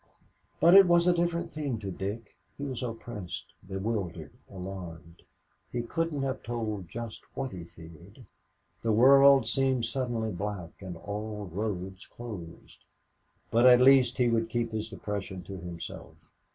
But 0.59 0.73
it 0.73 0.87
was 0.87 1.05
a 1.05 1.13
different 1.13 1.51
thing 1.51 1.77
to 1.81 1.91
Dick. 1.91 2.35
He 2.57 2.63
was 2.63 2.81
oppressed, 2.81 3.53
bewildered, 3.67 4.33
alarmed. 4.49 5.21
He 5.71 5.83
couldn't 5.83 6.23
have 6.23 6.41
told 6.41 6.89
just 6.89 7.23
what 7.37 7.51
he 7.51 7.65
feared. 7.65 8.25
The 8.81 8.91
world 8.91 9.45
seemed 9.47 9.85
suddenly 9.85 10.31
black 10.31 10.71
and 10.79 10.97
all 10.97 11.47
roads 11.53 12.07
closed. 12.07 12.83
But 13.51 13.67
at 13.67 13.79
least 13.79 14.17
he 14.17 14.27
would 14.27 14.49
keep 14.49 14.71
his 14.71 14.89
depression 14.89 15.43
to 15.43 15.57
himself. 15.59 16.15